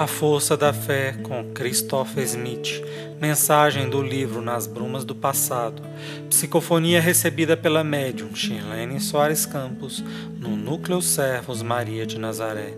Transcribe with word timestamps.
A 0.00 0.06
Força 0.06 0.56
da 0.56 0.72
Fé 0.72 1.12
com 1.22 1.52
Christopher 1.52 2.24
Smith. 2.24 2.82
Mensagem 3.20 3.90
do 3.90 4.00
livro 4.00 4.40
Nas 4.40 4.66
Brumas 4.66 5.04
do 5.04 5.14
Passado. 5.14 5.82
Psicofonia 6.30 7.02
recebida 7.02 7.54
pela 7.54 7.84
médium 7.84 8.34
Shirlene 8.34 8.98
Soares 8.98 9.44
Campos 9.44 10.02
no 10.38 10.56
Núcleo 10.56 11.02
Servos 11.02 11.60
Maria 11.60 12.06
de 12.06 12.18
Nazaré. 12.18 12.72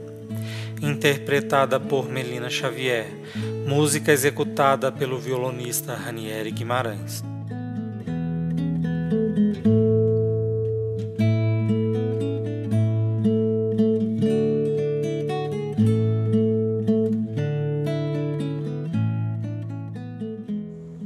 Interpretada 0.83 1.79
por 1.79 2.09
Melina 2.09 2.51
Xavier. 2.51 3.07
Música 3.69 4.11
executada 4.11 4.91
pelo 4.91 5.17
violonista 5.17 5.95
Ranieri 5.95 6.51
Guimarães. 6.51 7.23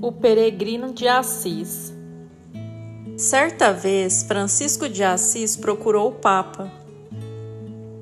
O 0.07 0.13
Peregrino 0.13 0.93
de 0.93 1.09
Assis. 1.09 1.93
Certa 3.17 3.73
vez, 3.73 4.23
Francisco 4.23 4.89
de 4.89 5.03
Assis 5.03 5.57
procurou 5.57 6.11
o 6.11 6.13
Papa. 6.13 6.71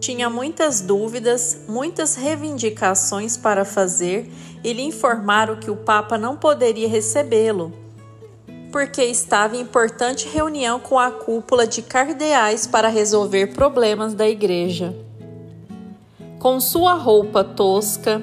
Tinha 0.00 0.28
muitas 0.28 0.82
dúvidas, 0.82 1.62
muitas 1.66 2.14
reivindicações 2.14 3.38
para 3.38 3.64
fazer 3.64 4.30
e 4.62 4.74
lhe 4.74 4.82
informaram 4.82 5.56
que 5.56 5.70
o 5.70 5.76
Papa 5.76 6.18
não 6.18 6.36
poderia 6.36 6.86
recebê-lo, 6.86 7.72
porque 8.70 9.02
estava 9.02 9.56
em 9.56 9.62
importante 9.62 10.28
reunião 10.28 10.78
com 10.78 10.98
a 10.98 11.10
cúpula 11.10 11.66
de 11.66 11.80
cardeais 11.80 12.66
para 12.66 12.88
resolver 12.88 13.54
problemas 13.54 14.12
da 14.12 14.28
Igreja. 14.28 14.94
Com 16.38 16.60
sua 16.60 16.92
roupa 16.92 17.42
tosca, 17.42 18.22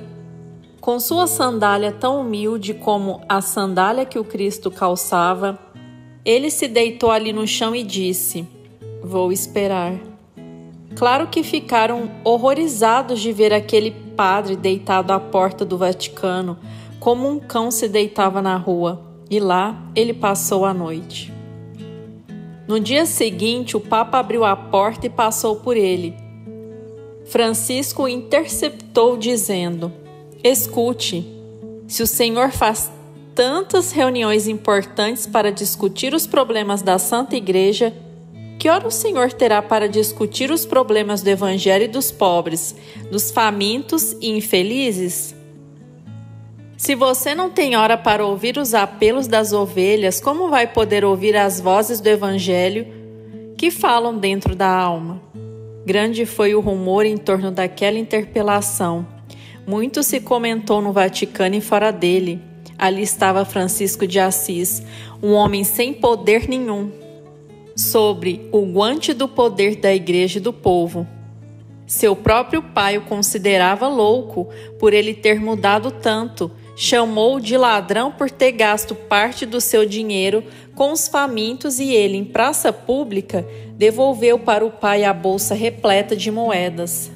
com 0.82 1.00
sua 1.00 1.28
sandália 1.28 1.92
tão 1.92 2.20
humilde 2.20 2.74
como 2.74 3.22
a 3.30 3.40
sandália 3.40 4.04
que 4.04 4.18
o 4.18 4.24
Cristo 4.24 4.72
calçava, 4.72 5.60
ele 6.26 6.50
se 6.50 6.68
deitou 6.68 7.12
ali 7.12 7.32
no 7.32 7.46
chão 7.46 7.76
e 7.76 7.84
disse: 7.84 8.48
Vou 9.04 9.32
esperar. 9.32 9.94
Claro 10.96 11.28
que 11.28 11.44
ficaram 11.44 12.10
horrorizados 12.24 13.20
de 13.20 13.32
ver 13.32 13.54
aquele 13.54 13.92
padre 13.92 14.56
deitado 14.56 15.14
à 15.14 15.20
porta 15.20 15.64
do 15.64 15.78
Vaticano, 15.78 16.58
como 17.00 17.30
um 17.30 17.40
cão 17.40 17.70
se 17.70 17.88
deitava 17.88 18.42
na 18.42 18.58
rua, 18.58 19.02
e 19.30 19.40
lá 19.40 19.80
ele 19.96 20.14
passou 20.14 20.66
a 20.66 20.74
noite. 20.74 21.32
No 22.68 22.80
dia 22.80 23.06
seguinte, 23.06 23.78
o 23.78 23.80
Papa 23.80 24.18
abriu 24.18 24.44
a 24.44 24.56
porta 24.56 25.06
e 25.06 25.10
passou 25.10 25.58
por 25.58 25.78
ele. 25.78 26.16
Francisco 27.26 28.08
interceptou, 28.08 29.16
dizendo: 29.16 29.92
Escute, 30.44 31.24
se 31.88 32.02
o 32.02 32.08
Senhor 32.08 32.50
faz 32.50 32.92
tantas 33.36 33.92
reuniões 33.92 34.48
importantes 34.48 35.28
para 35.28 35.52
discutir 35.52 36.16
os 36.16 36.26
problemas 36.26 36.82
da 36.82 36.98
Santa 36.98 37.36
Igreja, 37.36 37.94
que 38.58 38.68
hora 38.68 38.88
o 38.88 38.92
Senhor 38.92 39.32
terá 39.32 39.62
para 39.62 39.88
discutir 39.88 40.50
os 40.50 40.66
problemas 40.66 41.22
do 41.22 41.30
Evangelho 41.30 41.88
dos 41.88 42.12
pobres, 42.12 42.76
dos 43.12 43.30
famintos 43.30 44.14
e 44.14 44.30
infelizes? 44.30 45.36
Se 46.76 46.96
você 46.96 47.36
não 47.36 47.52
tem 47.52 47.76
hora 47.76 47.96
para 47.96 48.26
ouvir 48.26 48.58
os 48.58 48.74
apelos 48.74 49.28
das 49.28 49.54
ovelhas, 49.54 50.20
como 50.20 50.50
vai 50.50 50.66
poder 50.66 51.06
ouvir 51.06 51.38
as 51.38 51.62
vozes 51.62 52.02
do 52.02 52.08
Evangelho 52.08 52.88
que 53.56 53.70
falam 53.70 54.18
dentro 54.18 54.56
da 54.56 54.70
alma? 54.70 55.22
Grande 55.86 56.26
foi 56.26 56.56
o 56.56 56.60
rumor 56.60 57.06
em 57.06 57.18
torno 57.18 57.52
daquela 57.52 58.00
interpelação. 58.00 59.21
Muito 59.72 60.04
se 60.04 60.20
comentou 60.20 60.82
no 60.82 60.92
Vaticano 60.92 61.56
e 61.56 61.62
fora 61.62 61.92
dele. 61.92 62.42
Ali 62.78 63.04
estava 63.04 63.46
Francisco 63.46 64.06
de 64.06 64.20
Assis, 64.20 64.84
um 65.24 65.32
homem 65.32 65.64
sem 65.64 65.94
poder 65.94 66.46
nenhum, 66.46 66.92
sobre 67.74 68.50
o 68.52 68.66
guante 68.66 69.14
do 69.14 69.30
poder 69.30 69.78
da 69.78 69.96
igreja 69.96 70.40
e 70.40 70.42
do 70.42 70.52
povo. 70.52 71.08
Seu 71.88 72.18
próprio 72.18 72.62
pai 72.62 72.98
o 72.98 73.04
considerava 73.04 73.88
louco 73.88 74.50
por 74.78 74.94
ele 74.94 75.14
ter 75.14 75.40
mudado 75.40 75.90
tanto, 75.90 76.52
chamou-o 76.76 77.40
de 77.40 77.56
ladrão 77.56 78.12
por 78.12 78.30
ter 78.30 78.52
gasto 78.52 78.94
parte 78.94 79.46
do 79.46 79.62
seu 79.62 79.86
dinheiro 79.86 80.44
com 80.76 80.92
os 80.92 81.08
famintos 81.08 81.80
e 81.80 81.94
ele, 81.94 82.18
em 82.18 82.26
praça 82.26 82.74
pública, 82.74 83.48
devolveu 83.78 84.38
para 84.38 84.66
o 84.66 84.70
pai 84.70 85.06
a 85.06 85.14
bolsa 85.14 85.56
repleta 85.56 86.14
de 86.14 86.30
moedas. 86.30 87.10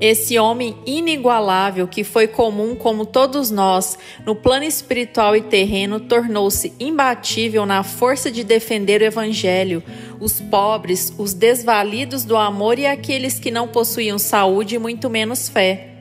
Esse 0.00 0.38
homem 0.38 0.76
inigualável 0.84 1.88
que 1.88 2.04
foi 2.04 2.26
comum 2.26 2.76
como 2.76 3.06
todos 3.06 3.50
nós 3.50 3.98
no 4.26 4.34
plano 4.34 4.64
espiritual 4.64 5.34
e 5.34 5.40
terreno 5.40 6.00
tornou-se 6.00 6.74
imbatível 6.78 7.64
na 7.64 7.82
força 7.82 8.30
de 8.30 8.44
defender 8.44 9.00
o 9.00 9.06
evangelho, 9.06 9.82
os 10.20 10.38
pobres, 10.38 11.14
os 11.16 11.32
desvalidos 11.32 12.24
do 12.24 12.36
amor 12.36 12.78
e 12.78 12.84
aqueles 12.84 13.40
que 13.40 13.50
não 13.50 13.68
possuíam 13.68 14.18
saúde 14.18 14.74
e 14.74 14.78
muito 14.78 15.08
menos 15.08 15.48
fé. 15.48 15.94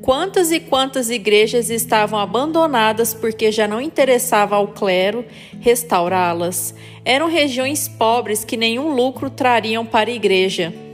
Quantas 0.00 0.50
e 0.50 0.58
quantas 0.58 1.10
igrejas 1.10 1.68
estavam 1.68 2.18
abandonadas 2.18 3.12
porque 3.12 3.52
já 3.52 3.68
não 3.68 3.78
interessava 3.78 4.56
ao 4.56 4.68
clero 4.68 5.22
restaurá-las? 5.60 6.74
Eram 7.04 7.28
regiões 7.28 7.88
pobres 7.88 8.42
que 8.42 8.56
nenhum 8.56 8.94
lucro 8.94 9.28
trariam 9.28 9.84
para 9.84 10.08
a 10.08 10.14
igreja. 10.14 10.87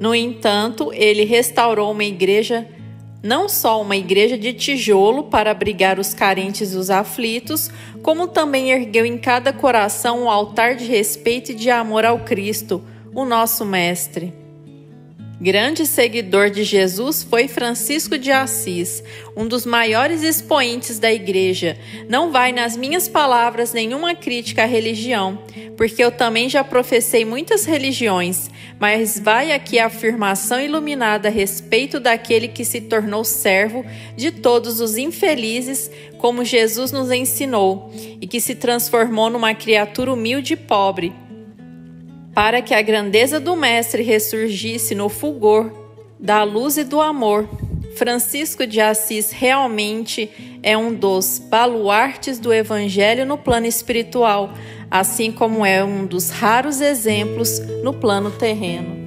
No 0.00 0.14
entanto, 0.14 0.92
ele 0.92 1.24
restaurou 1.24 1.90
uma 1.90 2.04
igreja, 2.04 2.68
não 3.22 3.48
só 3.48 3.82
uma 3.82 3.96
igreja 3.96 4.38
de 4.38 4.52
tijolo 4.52 5.24
para 5.24 5.50
abrigar 5.50 5.98
os 5.98 6.14
carentes 6.14 6.72
e 6.72 6.76
os 6.76 6.88
aflitos, 6.88 7.70
como 8.02 8.28
também 8.28 8.70
ergueu 8.70 9.04
em 9.04 9.18
cada 9.18 9.52
coração 9.52 10.22
um 10.22 10.30
altar 10.30 10.76
de 10.76 10.84
respeito 10.84 11.50
e 11.50 11.54
de 11.54 11.68
amor 11.68 12.04
ao 12.04 12.20
Cristo, 12.20 12.82
o 13.12 13.24
nosso 13.24 13.64
Mestre. 13.64 14.37
Grande 15.40 15.86
seguidor 15.86 16.50
de 16.50 16.64
Jesus 16.64 17.22
foi 17.22 17.46
Francisco 17.46 18.18
de 18.18 18.32
Assis, 18.32 19.04
um 19.36 19.46
dos 19.46 19.64
maiores 19.64 20.24
expoentes 20.24 20.98
da 20.98 21.12
igreja. 21.12 21.78
Não 22.08 22.32
vai 22.32 22.50
nas 22.50 22.76
minhas 22.76 23.06
palavras 23.06 23.72
nenhuma 23.72 24.16
crítica 24.16 24.64
à 24.64 24.66
religião, 24.66 25.38
porque 25.76 26.02
eu 26.02 26.10
também 26.10 26.48
já 26.48 26.64
professei 26.64 27.24
muitas 27.24 27.64
religiões, 27.64 28.50
mas 28.80 29.20
vai 29.20 29.52
aqui 29.52 29.78
a 29.78 29.86
afirmação 29.86 30.60
iluminada 30.60 31.28
a 31.28 31.30
respeito 31.30 32.00
daquele 32.00 32.48
que 32.48 32.64
se 32.64 32.80
tornou 32.80 33.22
servo 33.22 33.86
de 34.16 34.32
todos 34.32 34.80
os 34.80 34.96
infelizes, 34.96 35.88
como 36.18 36.44
Jesus 36.44 36.90
nos 36.90 37.12
ensinou, 37.12 37.92
e 38.20 38.26
que 38.26 38.40
se 38.40 38.56
transformou 38.56 39.30
numa 39.30 39.54
criatura 39.54 40.12
humilde 40.12 40.54
e 40.54 40.56
pobre 40.56 41.14
para 42.38 42.62
que 42.62 42.72
a 42.72 42.80
grandeza 42.80 43.40
do 43.40 43.56
Mestre 43.56 44.00
ressurgisse 44.00 44.94
no 44.94 45.08
fulgor 45.08 45.72
da 46.20 46.44
luz 46.44 46.78
e 46.78 46.84
do 46.84 47.00
amor. 47.00 47.48
Francisco 47.96 48.64
de 48.64 48.80
Assis 48.80 49.32
realmente 49.32 50.30
é 50.62 50.78
um 50.78 50.94
dos 50.94 51.42
baluartes 51.50 52.38
do 52.38 52.54
Evangelho 52.54 53.26
no 53.26 53.36
plano 53.36 53.66
espiritual, 53.66 54.52
assim 54.88 55.32
como 55.32 55.66
é 55.66 55.82
um 55.82 56.06
dos 56.06 56.30
raros 56.30 56.80
exemplos 56.80 57.58
no 57.82 57.92
plano 57.92 58.30
terreno. 58.30 58.97